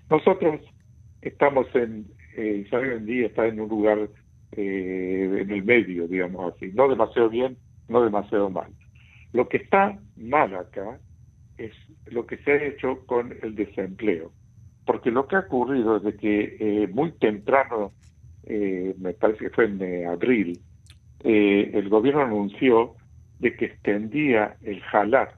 Nosotros 0.09 0.61
estamos 1.21 1.67
en, 1.75 2.07
hoy 2.38 2.89
en 2.89 3.05
día 3.05 3.27
está 3.27 3.45
en 3.45 3.59
un 3.59 3.69
lugar 3.69 4.09
en 4.53 5.51
el 5.51 5.63
medio, 5.63 6.07
digamos 6.07 6.55
así, 6.55 6.71
no 6.73 6.88
demasiado 6.88 7.29
bien, 7.29 7.55
no 7.88 8.01
demasiado 8.01 8.49
mal. 8.49 8.71
Lo 9.31 9.47
que 9.47 9.57
está 9.57 9.99
mal 10.17 10.55
acá 10.55 10.99
es 11.59 11.73
lo 12.11 12.25
que 12.25 12.37
se 12.37 12.51
ha 12.51 12.63
hecho 12.63 13.05
con 13.05 13.35
el 13.41 13.55
desempleo. 13.55 14.31
Porque 14.85 15.11
lo 15.11 15.27
que 15.27 15.35
ha 15.35 15.39
ocurrido 15.39 15.97
es 15.97 16.03
de 16.03 16.15
que 16.15 16.57
eh, 16.59 16.87
muy 16.87 17.11
temprano, 17.11 17.91
eh, 18.43 18.95
me 18.97 19.13
parece 19.13 19.45
que 19.45 19.49
fue 19.51 19.65
en 19.65 19.81
eh, 19.81 20.05
abril, 20.07 20.59
el 21.21 21.89
gobierno 21.89 22.21
anunció 22.21 22.95
de 23.39 23.53
que 23.55 23.65
extendía 23.65 24.55
el 24.63 24.81
halat, 24.91 25.31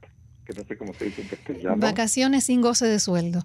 que 0.46 0.54
no 0.54 0.64
sé 0.64 0.78
cómo 0.78 0.94
se 0.94 1.06
dice 1.06 1.24
en 1.24 1.28
castellano. 1.28 1.78
Vacaciones 1.78 2.44
sin 2.44 2.62
goce 2.62 2.86
de 2.86 3.00
sueldo. 3.00 3.42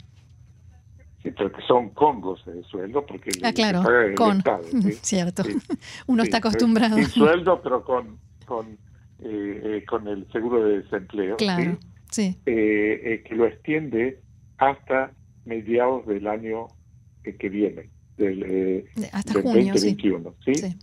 Sí, 1.23 1.31
pero 1.31 1.51
que 1.51 1.63
son 1.63 1.89
con 1.91 2.21
goce 2.21 2.53
de 2.53 2.63
sueldo, 2.65 3.07
porque 3.07 3.31
ah, 3.43 3.53
claro, 3.55 3.83
con, 4.17 4.43
cierto. 5.01 5.45
Uno 6.07 6.23
está 6.23 6.37
acostumbrado. 6.37 6.97
Sin 6.97 7.07
sueldo, 7.07 7.61
pero 7.63 7.83
con, 7.83 8.19
con, 8.45 8.77
con 9.89 10.09
el 10.09 10.31
seguro 10.31 10.63
de 10.63 10.83
desempleo. 10.83 11.37
Claro. 11.37 11.79
Eh, 12.19 12.35
eh, 12.47 13.23
que 13.25 13.35
lo 13.35 13.47
extiende 13.47 14.21
hasta 14.59 15.13
mediados 15.45 16.07
del 16.07 16.27
año 16.27 16.69
que 17.23 17.49
viene, 17.49 17.91
del, 18.17 18.45
eh, 18.47 18.85
hasta 19.13 19.35
junio, 19.35 19.75
2021. 19.75 20.35
¿sí? 20.45 20.77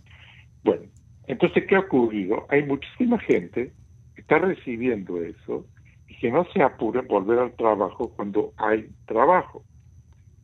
Bueno, 0.62 0.82
entonces, 1.26 1.64
¿qué 1.66 1.76
ha 1.76 1.80
ocurrido? 1.80 2.46
Hay 2.50 2.64
muchísima 2.64 3.18
gente 3.18 3.72
que 4.14 4.20
está 4.20 4.38
recibiendo 4.38 5.22
eso 5.22 5.66
y 6.06 6.16
que 6.18 6.30
no 6.30 6.46
se 6.52 6.62
apure 6.62 7.00
en 7.00 7.08
volver 7.08 7.38
al 7.38 7.52
trabajo 7.54 8.12
cuando 8.14 8.52
hay 8.58 8.88
trabajo. 9.06 9.64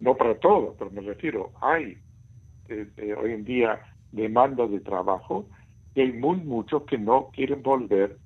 No 0.01 0.17
para 0.17 0.39
todos, 0.39 0.75
pero 0.79 0.91
me 0.91 1.03
refiero, 1.03 1.53
hay 1.61 1.99
hoy 2.69 3.33
en 3.33 3.45
día 3.45 3.79
demanda 4.13 4.67
de 4.67 4.81
trabajo 4.81 5.47
y 5.95 6.01
hay 6.01 6.13
muy 6.13 6.39
muchos 6.39 6.85
que 6.85 6.97
no 6.97 7.31
quieren 7.35 7.63
volver 7.63 8.17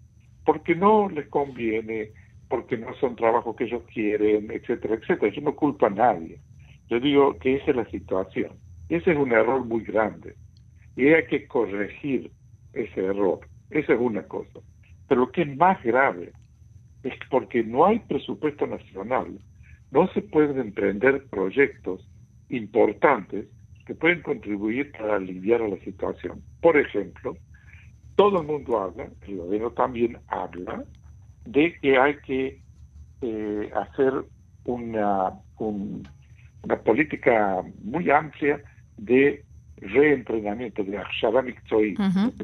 porque 0.44 0.74
no 0.74 1.08
les 1.08 1.26
conviene 1.28 2.12
porque 2.48 2.76
no 2.76 2.94
son 2.96 3.16
trabajos 3.16 3.56
que 3.56 3.64
ellos 3.64 3.82
quieren, 3.92 4.50
etcétera, 4.50 4.94
etcétera. 4.94 5.32
Yo 5.32 5.42
no 5.42 5.56
culpo 5.56 5.86
a 5.86 5.90
nadie. 5.90 6.40
Yo 6.88 7.00
digo 7.00 7.38
que 7.38 7.56
esa 7.56 7.70
es 7.70 7.76
la 7.76 7.86
situación. 7.86 8.52
Ese 8.88 9.12
es 9.12 9.18
un 9.18 9.32
error 9.32 9.64
muy 9.64 9.82
grande. 9.82 10.34
Y 10.96 11.08
hay 11.08 11.26
que 11.26 11.46
corregir 11.46 12.30
ese 12.72 13.04
error. 13.04 13.40
Esa 13.70 13.94
es 13.94 14.00
una 14.00 14.22
cosa. 14.24 14.60
Pero 15.08 15.22
lo 15.22 15.32
que 15.32 15.42
es 15.42 15.56
más 15.56 15.82
grave 15.82 16.32
es 17.02 17.14
porque 17.30 17.62
no 17.62 17.86
hay 17.86 17.98
presupuesto 18.00 18.66
nacional. 18.66 19.38
No 19.90 20.08
se 20.08 20.22
pueden 20.22 20.58
emprender 20.58 21.26
proyectos 21.26 22.06
importantes 22.48 23.46
que 23.86 23.94
pueden 23.94 24.22
contribuir 24.22 24.92
para 24.92 25.16
aliviar 25.16 25.62
a 25.62 25.68
la 25.68 25.78
situación. 25.78 26.42
Por 26.60 26.76
ejemplo, 26.76 27.36
todo 28.16 28.40
el 28.40 28.46
mundo 28.46 28.78
habla, 28.78 29.08
el 29.26 29.36
gobierno 29.36 29.70
también 29.72 30.18
habla 30.28 30.84
de 31.44 31.74
que 31.80 31.98
hay 31.98 32.16
que 32.26 32.60
eh, 33.22 33.70
hacer 33.74 34.12
una, 34.64 35.32
una 35.58 36.82
política 36.82 37.62
muy 37.82 38.10
amplia 38.10 38.62
de 38.96 39.44
reentrenamiento, 39.76 40.82
de 40.84 40.98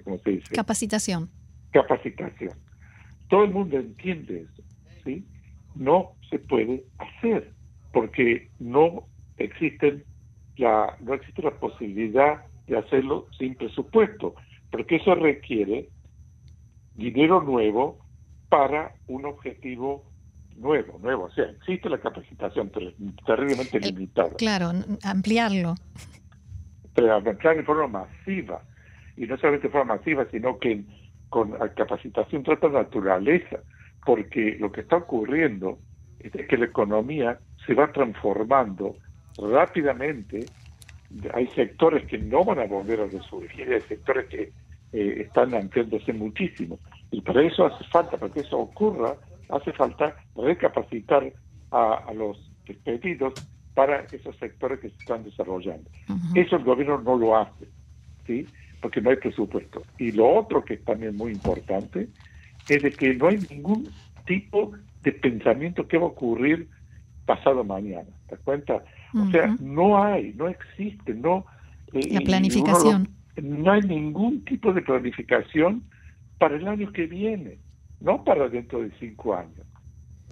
como 0.05 0.19
se 0.19 0.31
dice. 0.31 0.55
Capacitación. 0.55 1.31
Capacitación. 1.73 2.53
Todo 3.29 3.45
el 3.45 3.51
mundo 3.51 3.77
entiende 3.77 4.43
eso, 4.43 4.63
¿sí? 5.05 5.25
No 5.75 6.13
se 6.29 6.39
puede 6.39 6.85
hacer 6.99 7.53
porque 7.93 8.51
no 8.59 9.07
existen 9.37 10.05
la, 10.57 10.97
no 11.01 11.15
existe 11.15 11.43
la 11.43 11.53
posibilidad 11.53 12.45
de 12.67 12.79
hacerlo 12.79 13.27
sin 13.39 13.55
presupuesto, 13.55 14.35
porque 14.71 14.97
eso 14.97 15.15
requiere 15.15 15.89
dinero 16.95 17.43
nuevo 17.43 17.99
para 18.51 18.93
un 19.07 19.25
objetivo 19.25 20.05
nuevo, 20.57 20.99
nuevo. 20.99 21.25
O 21.25 21.31
sea, 21.31 21.45
existe 21.45 21.89
la 21.89 21.99
capacitación, 21.99 22.71
pero 22.75 22.93
terriblemente 23.25 23.79
eh, 23.79 23.93
limitada. 23.93 24.31
Claro, 24.37 24.73
ampliarlo. 25.03 25.77
Pero 26.95 27.15
ampliar 27.15 27.57
de 27.57 27.63
forma 27.63 27.87
masiva. 28.05 28.63
Y 29.17 29.27
no 29.27 29.39
solamente 29.39 29.69
de 29.69 29.73
forma 29.73 29.97
masiva, 29.97 30.27
sino 30.31 30.59
que 30.59 30.85
con 31.31 31.53
capacitación 31.75 32.43
trata 32.43 32.69
naturaleza. 32.69 33.61
Porque 34.05 34.57
lo 34.59 34.73
que 34.73 34.83
está 34.83 34.97
ocurriendo 34.97 35.79
es 36.19 36.33
que 36.47 36.57
la 36.57 36.67
economía 36.67 37.39
se 37.67 37.75
va 37.75 37.93
transformando 37.93 38.97
rápidamente. 39.39 40.47
Hay 41.35 41.47
sectores 41.49 42.07
que 42.07 42.19
no 42.19 42.45
van 42.45 42.59
a 42.61 42.67
volver 42.67 43.01
a 43.01 43.07
resurgir, 43.07 43.73
hay 43.73 43.81
sectores 43.83 44.27
que 44.29 44.53
eh, 44.93 45.23
están 45.27 45.55
ampliándose 45.55 46.13
muchísimo. 46.13 46.79
Y 47.11 47.21
para 47.23 47.43
eso 47.43 47.67
hace 47.67 47.85
falta, 47.85 48.17
para 48.17 48.33
que 48.33 48.41
eso 48.41 48.59
ocurra, 48.59 49.17
hace 49.49 49.73
falta 49.73 50.17
recapacitar 50.37 51.33
a, 51.73 52.13
los 52.15 52.51
despedidos 52.67 53.35
para 53.75 54.01
esos 54.13 54.37
sectores 54.37 54.81
que 54.81 54.91
se 54.91 54.97
están 54.97 55.25
desarrollando. 55.25 55.89
Eso 56.35 56.57
el 56.57 56.65
gobierno 56.65 57.01
no 57.01 57.17
lo 57.17 57.37
hace, 57.37 57.69
¿sí? 58.27 58.47
Porque 58.81 59.01
no 59.01 59.11
hay 59.11 59.17
presupuesto. 59.17 59.83
Y 59.99 60.13
lo 60.13 60.29
otro 60.39 60.65
que 60.65 60.75
es 60.75 60.85
también 60.85 61.17
muy 61.17 61.33
importante 61.33 62.09
es 62.69 62.83
de 62.83 62.91
que 62.93 63.15
no 63.15 63.29
hay 63.29 63.39
ningún 63.51 63.89
tipo 64.27 64.73
de 65.03 65.13
pensamiento 65.13 65.87
que 65.87 65.99
va 65.99 66.05
a 66.05 66.09
ocurrir 66.09 66.69
pasado 67.27 67.65
mañana. 67.65 68.09
¿Te 68.29 68.37
das 68.37 68.45
cuenta? 68.45 68.85
O 69.15 69.31
sea, 69.31 69.57
no 69.61 70.03
hay, 70.03 70.33
no 70.35 70.49
existe, 70.49 71.15
no... 71.15 71.45
Eh, 71.93 72.09
La 72.13 72.21
planificación. 72.21 73.09
no 73.43 73.73
hay 73.73 73.83
ningún 73.83 74.45
tipo 74.45 74.73
de 74.73 74.83
planificación 74.83 75.83
para 76.41 76.57
el 76.57 76.67
año 76.67 76.91
que 76.91 77.07
viene, 77.07 77.59
no 78.01 78.25
para 78.25 78.49
dentro 78.49 78.81
de 78.81 78.91
cinco 78.99 79.35
años. 79.35 79.67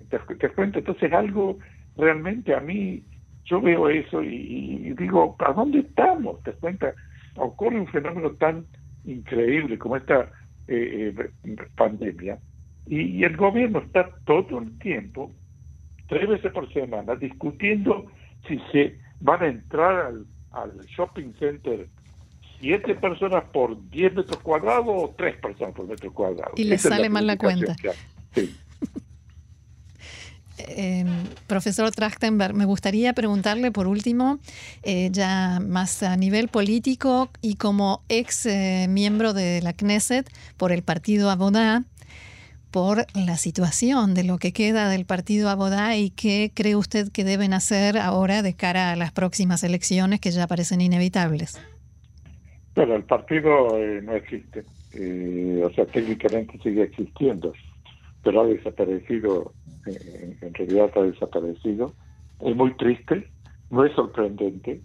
¿Te, 0.09 0.17
das 0.17 0.53
cuenta? 0.55 0.79
Entonces 0.79 1.13
algo 1.13 1.59
realmente 1.97 2.55
a 2.55 2.61
mí, 2.61 3.05
yo 3.45 3.61
veo 3.61 3.91
eso 3.91 4.23
y, 4.23 4.95
digo, 4.99 5.37
¿a 5.39 5.53
dónde 5.53 5.81
estamos? 5.81 6.43
¿Te 6.45 6.53
cuenta? 6.53 6.95
Ocurre 7.37 7.79
un 7.79 7.89
fenómeno 7.89 8.31
tan 8.33 8.65
increíble 9.05 9.79
como 9.79 9.97
esta 9.97 10.31
eh, 10.67 11.15
eh, 11.45 11.57
pandemia 11.77 12.39
y, 12.87 13.23
el 13.23 13.37
gobierno 13.37 13.81
está 13.81 14.09
todo 14.25 14.61
el 14.61 14.79
tiempo, 14.79 15.31
tres 16.09 16.27
veces 16.27 16.51
por 16.53 16.73
semana, 16.73 17.17
discutiendo 17.17 18.07
si 18.47 18.59
se 18.73 18.99
van 19.21 19.43
a 19.43 19.49
entrar 19.49 20.15
al, 20.53 20.79
shopping 20.87 21.35
center 21.39 21.87
siete 22.61 22.95
personas 22.95 23.45
por 23.53 23.77
diez 23.91 24.15
metros 24.15 24.39
cuadrados 24.39 24.87
o 24.89 25.15
tres 25.17 25.37
personas 25.37 25.75
por 25.75 25.87
metro 25.87 26.13
cuadrado. 26.13 26.53
Y 26.57 26.65
les 26.65 26.83
sale 26.83 27.09
mal 27.09 27.27
la 27.27 27.37
cuenta. 27.37 27.77
Sí. 28.35 28.55
Eh, 30.71 31.05
profesor 31.47 31.91
Trachtenberg, 31.93 32.53
me 32.53 32.65
gustaría 32.65 33.13
preguntarle 33.13 33.71
por 33.71 33.87
último, 33.87 34.41
eh, 34.83 35.09
ya 35.13 35.61
más 35.61 36.03
a 36.03 36.17
nivel 36.17 36.49
político 36.49 37.31
y 37.41 37.55
como 37.55 38.03
ex 38.09 38.45
eh, 38.47 38.87
miembro 38.89 39.33
de 39.33 39.63
la 39.63 39.73
Knesset 39.73 40.29
por 40.57 40.73
el 40.73 40.83
partido 40.83 41.31
Abodá, 41.31 41.85
por 42.71 43.07
la 43.15 43.37
situación 43.37 44.15
de 44.15 44.25
lo 44.25 44.39
que 44.39 44.53
queda 44.53 44.89
del 44.89 45.07
partido 45.07 45.49
Abodá 45.49 45.97
y 45.97 46.11
qué 46.11 46.51
cree 46.53 46.77
usted 46.77 47.11
que 47.11 47.25
deben 47.25 47.55
hacer 47.55 47.97
ahora 47.97 48.43
de 48.43 48.55
cara 48.55 48.91
a 48.91 48.97
las 48.97 49.13
próximas 49.13 49.63
elecciones 49.63 50.21
que 50.21 50.31
ya 50.31 50.47
parecen 50.47 50.81
inevitables. 50.81 51.59
Bueno, 52.79 52.95
el 52.95 53.03
partido 53.03 53.77
eh, 53.77 54.01
no 54.03 54.15
existe, 54.15 54.65
eh, 54.93 55.61
o 55.65 55.71
sea, 55.73 55.85
técnicamente 55.87 56.61
sigue 56.63 56.85
existiendo, 56.85 57.53
pero 58.23 58.43
ha 58.43 58.47
desaparecido, 58.47 59.53
eh, 59.85 60.37
en 60.41 60.55
realidad 60.55 60.89
ha 60.95 61.03
desaparecido. 61.03 61.93
Es 62.39 62.55
muy 62.55 62.73
triste, 62.77 63.29
no 63.71 63.85
es 63.85 63.93
sorprendente, 63.97 64.81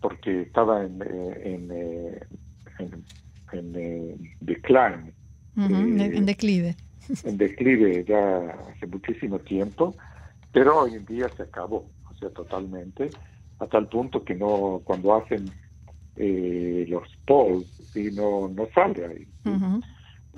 porque 0.00 0.40
estaba 0.40 0.84
en, 0.84 1.02
en, 1.02 1.70
en, 2.78 3.04
en 3.52 4.36
decline. 4.40 5.12
en 5.58 6.24
declive 6.24 6.74
en 7.24 7.36
declive 7.36 8.06
ya 8.08 8.38
hace 8.70 8.86
muchísimo 8.86 9.38
tiempo, 9.40 9.94
pero 10.50 10.78
hoy 10.78 10.94
en 10.94 11.04
día 11.04 11.28
se 11.36 11.42
acabó, 11.42 11.90
o 12.10 12.14
sea, 12.18 12.30
totalmente, 12.30 13.10
a 13.58 13.66
tal 13.66 13.86
punto 13.90 14.24
que 14.24 14.34
no 14.34 14.80
cuando 14.82 15.14
hacen 15.14 15.44
eh, 16.16 16.86
los 16.88 17.08
polls 17.26 17.66
y 17.94 18.10
no, 18.10 18.48
no 18.48 18.68
sale 18.74 19.06
ahí. 19.06 19.26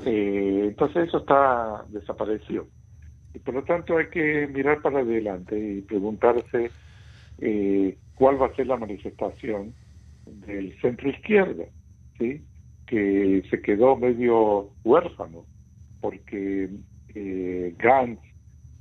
Eh, 0.05 0.65
entonces 0.69 1.09
eso 1.09 1.19
está 1.19 1.85
desaparecido. 1.89 2.67
Y 3.35 3.39
por 3.39 3.55
lo 3.55 3.65
tanto 3.65 3.99
hay 3.99 4.09
que 4.09 4.47
mirar 4.47 4.81
para 4.83 5.01
adelante 5.01 5.59
y 5.59 5.83
preguntarse 5.83 6.71
eh, 7.39 7.99
cuál 8.15 8.41
va 8.41 8.47
a 8.47 8.55
ser 8.55 8.67
la 8.67 8.77
manifestación 8.77 9.75
del 10.25 10.79
centro 10.81 11.11
izquierda, 11.11 11.65
¿sí? 12.19 12.43
que 12.87 13.43
se 13.51 13.61
quedó 13.61 13.97
medio 13.97 14.71
huérfano 14.85 15.45
porque 16.01 16.71
eh, 17.15 17.75
Gantz 17.79 18.21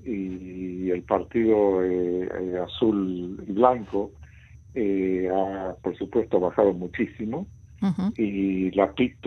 y 0.03 0.91
el 0.91 1.03
partido 1.03 1.83
eh, 1.83 2.59
azul 2.63 3.43
y 3.47 3.51
blanco 3.51 4.11
eh, 4.75 5.29
ha, 5.33 5.75
por 5.81 5.97
supuesto, 5.97 6.39
bajado 6.39 6.73
muchísimo 6.73 7.47
y 8.17 8.71
la 8.71 8.93
PIT 8.93 9.21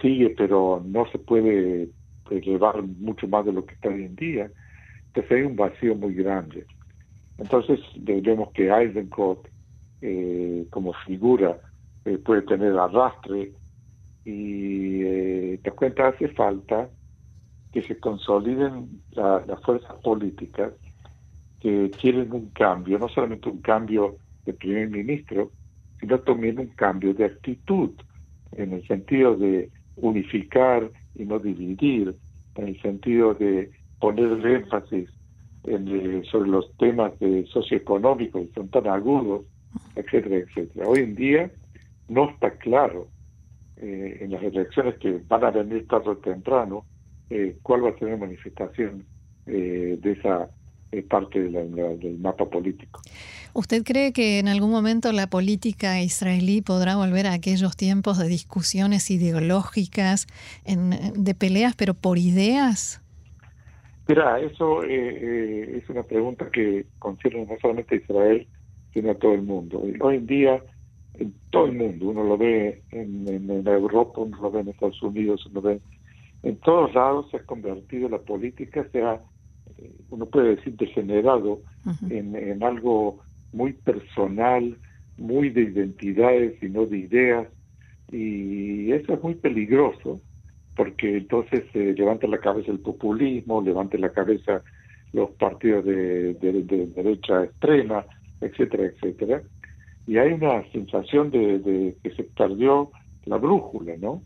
sigue, 0.00 0.30
pero 0.36 0.82
no 0.84 1.06
se 1.10 1.18
puede 1.18 1.88
elevar 2.30 2.82
mucho 2.82 3.26
más 3.26 3.44
de 3.44 3.52
lo 3.52 3.66
que 3.66 3.74
está 3.74 3.88
hoy 3.88 4.04
en 4.04 4.14
día. 4.16 4.50
Entonces 5.08 5.32
hay 5.32 5.42
un 5.42 5.56
vacío 5.56 5.94
muy 5.94 6.14
grande. 6.14 6.64
Entonces 7.38 7.80
vemos 7.96 8.52
que 8.52 8.68
Eisenkot 8.68 9.48
como 10.70 10.92
figura 11.06 11.58
puede 12.24 12.42
tener 12.42 12.78
arrastre 12.78 13.52
y 14.24 15.02
eh, 15.02 15.60
te 15.62 15.70
cuenta 15.72 16.08
hace 16.08 16.28
falta 16.28 16.88
que 17.72 17.82
se 17.82 17.98
consoliden 17.98 19.02
las 19.12 19.60
fuerzas 19.62 19.94
políticas 20.02 20.72
que 21.62 21.92
quieren 21.92 22.32
un 22.32 22.50
cambio, 22.50 22.98
no 22.98 23.08
solamente 23.08 23.48
un 23.48 23.60
cambio 23.60 24.16
de 24.44 24.52
primer 24.52 24.90
ministro, 24.90 25.52
sino 26.00 26.18
también 26.18 26.58
un 26.58 26.66
cambio 26.66 27.14
de 27.14 27.26
actitud, 27.26 27.92
en 28.50 28.72
el 28.72 28.86
sentido 28.88 29.36
de 29.36 29.70
unificar 29.96 30.90
y 31.14 31.24
no 31.24 31.38
dividir, 31.38 32.16
en 32.56 32.68
el 32.68 32.82
sentido 32.82 33.34
de 33.34 33.70
poner 34.00 34.44
énfasis 34.44 35.08
eh, 35.64 36.22
sobre 36.30 36.50
los 36.50 36.76
temas 36.78 37.16
de 37.20 37.46
socioeconómicos 37.46 38.48
que 38.48 38.54
son 38.54 38.68
tan 38.68 38.88
agudos, 38.88 39.46
etcétera, 39.94 40.38
etcétera. 40.38 40.88
Hoy 40.88 40.98
en 40.98 41.14
día 41.14 41.50
no 42.08 42.28
está 42.28 42.50
claro 42.58 43.06
eh, 43.76 44.18
en 44.20 44.32
las 44.32 44.42
elecciones 44.42 44.96
que 44.98 45.20
van 45.28 45.44
a 45.44 45.52
venir 45.52 45.86
tarde 45.86 46.10
o 46.10 46.16
temprano, 46.16 46.84
eh, 47.30 47.56
cuál 47.62 47.84
va 47.84 47.90
a 47.90 47.98
ser 47.98 48.10
la 48.10 48.16
manifestación 48.16 49.04
de 49.44 49.98
esa 50.04 50.48
parte 51.08 51.40
del 51.40 52.18
mapa 52.18 52.44
político. 52.48 53.00
¿Usted 53.54 53.82
cree 53.84 54.12
que 54.12 54.38
en 54.38 54.48
algún 54.48 54.70
momento 54.70 55.12
la 55.12 55.26
política 55.26 56.00
israelí 56.02 56.62
podrá 56.62 56.96
volver 56.96 57.26
a 57.26 57.32
aquellos 57.32 57.76
tiempos 57.76 58.18
de 58.18 58.28
discusiones 58.28 59.10
ideológicas, 59.10 60.26
de 60.66 61.34
peleas, 61.34 61.74
pero 61.76 61.94
por 61.94 62.18
ideas? 62.18 63.00
Mira, 64.08 64.40
eso 64.40 64.82
es 64.82 65.88
una 65.88 66.02
pregunta 66.02 66.50
que 66.50 66.86
concierne 66.98 67.46
no 67.46 67.56
solamente 67.60 67.94
a 67.94 67.98
Israel, 67.98 68.46
sino 68.92 69.12
a 69.12 69.14
todo 69.14 69.34
el 69.34 69.42
mundo. 69.42 69.82
Hoy 70.00 70.16
en 70.16 70.26
día 70.26 70.62
en 71.14 71.34
todo 71.50 71.66
el 71.66 71.72
mundo. 71.72 72.08
Uno 72.08 72.24
lo 72.24 72.38
ve 72.38 72.82
en, 72.90 73.66
Europa, 73.66 74.20
uno 74.20 74.38
lo 74.40 74.50
ve 74.50 74.60
en 74.60 74.68
Estados 74.68 75.02
Unidos, 75.02 75.44
uno 75.46 75.60
lo 75.60 75.62
ve 75.62 75.80
en 76.42 76.56
todos 76.56 76.94
lados. 76.94 77.30
Se 77.30 77.38
ha 77.38 77.44
convertido 77.44 78.08
la 78.08 78.18
política, 78.18 78.86
se 78.92 79.02
ha, 79.02 79.14
eh, 79.14 79.20
uno 80.10 80.26
puede 80.26 80.56
decir, 80.56 80.76
degenerado 80.76 81.60
en, 82.08 82.36
en 82.36 82.62
algo 82.62 83.20
muy 83.52 83.72
personal, 83.72 84.76
muy 85.16 85.50
de 85.50 85.62
identidades 85.62 86.62
y 86.62 86.68
no 86.68 86.86
de 86.86 86.98
ideas. 86.98 87.48
Y 88.10 88.92
eso 88.92 89.14
es 89.14 89.22
muy 89.22 89.34
peligroso 89.34 90.20
porque 90.76 91.18
entonces 91.18 91.64
se 91.72 91.92
levanta 91.92 92.26
la 92.26 92.38
cabeza 92.38 92.70
el 92.70 92.80
populismo, 92.80 93.60
levanta 93.60 93.98
la 93.98 94.10
cabeza 94.10 94.62
los 95.12 95.30
partidos 95.32 95.84
de 95.84 96.34
derecha 96.34 97.44
extrema, 97.44 98.04
etcétera, 98.40 98.84
etcétera 98.84 99.42
y 100.06 100.18
hay 100.18 100.32
una 100.32 100.62
sensación 100.72 101.30
de, 101.30 101.96
que 102.02 102.10
se 102.10 102.24
perdió 102.24 102.90
la 103.24 103.36
brújula, 103.36 103.94
¿no? 103.98 104.22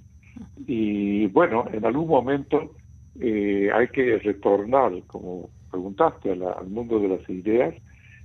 Y 0.66 1.26
bueno, 1.28 1.64
en 1.72 1.84
algún 1.84 2.08
momento 2.08 2.72
eh, 3.20 3.70
hay 3.72 3.88
que 3.88 4.18
retornar, 4.18 4.92
como 5.06 5.50
preguntaste, 5.70 6.32
al 6.32 6.68
mundo 6.68 6.98
de 6.98 7.08
las 7.08 7.28
ideas. 7.28 7.74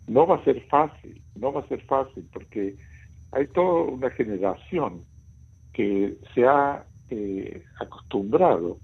No 0.07 0.25
va 0.25 0.37
a 0.37 0.43
ser 0.43 0.61
fácil, 0.67 1.21
no 1.35 1.53
va 1.53 1.61
a 1.61 1.67
ser 1.67 1.81
fácil, 1.83 2.27
porque 2.33 2.75
hay 3.31 3.47
toda 3.47 3.83
una 3.91 4.09
generación 4.11 5.03
que 5.73 6.17
se 6.33 6.45
ha 6.45 6.85
eh, 7.09 7.63
acostumbrado 7.79 8.77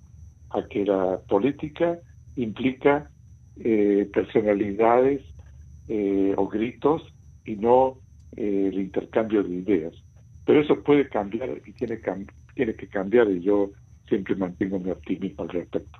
a 0.51 0.63
que 0.67 0.85
la 0.85 1.19
política 1.27 1.99
implica 2.35 3.09
eh, 3.57 4.09
personalidades 4.13 5.21
o 6.35 6.49
gritos 6.49 7.01
y 7.45 7.55
no 7.55 7.97
eh, 8.35 8.69
el 8.71 8.79
intercambio 8.79 9.41
de 9.41 9.49
ideas. 9.49 9.93
Pero 10.45 10.61
eso 10.61 10.83
puede 10.83 11.09
cambiar 11.09 11.49
y 11.65 11.71
tiene, 11.73 11.99
tiene 12.53 12.75
que 12.75 12.87
cambiar 12.87 13.31
y 13.31 13.41
yo 13.41 13.71
siempre 14.07 14.35
mantengo 14.35 14.79
mi 14.79 14.91
optimismo 14.91 15.43
al 15.43 15.49
respecto. 15.49 15.99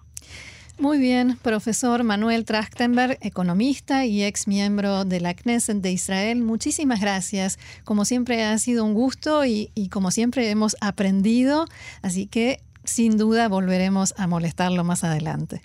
Muy 0.79 0.99
bien, 0.99 1.37
profesor 1.41 2.03
Manuel 2.03 2.45
Trachtenberg, 2.45 3.17
economista 3.21 4.05
y 4.05 4.23
ex 4.23 4.47
miembro 4.47 5.05
de 5.05 5.19
la 5.19 5.33
Knesset 5.33 5.77
de 5.77 5.91
Israel. 5.91 6.43
Muchísimas 6.43 7.01
gracias. 7.01 7.57
Como 7.83 8.05
siempre 8.05 8.43
ha 8.43 8.55
sido 8.59 8.85
un 8.85 8.93
gusto 8.93 9.43
y, 9.43 9.71
y 9.73 9.89
como 9.89 10.11
siempre 10.11 10.51
hemos 10.51 10.77
aprendido, 10.79 11.65
así 12.03 12.27
que 12.27 12.59
sin 12.83 13.17
duda 13.17 13.49
volveremos 13.49 14.13
a 14.17 14.27
molestarlo 14.27 14.83
más 14.83 15.03
adelante. 15.03 15.61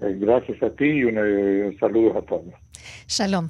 Eh, 0.00 0.16
gracias 0.18 0.62
a 0.62 0.70
ti 0.70 0.84
y 0.84 1.04
un, 1.04 1.18
eh, 1.18 1.76
saludos 1.78 2.16
a 2.16 2.22
todos. 2.22 2.54
Shalom. 3.06 3.48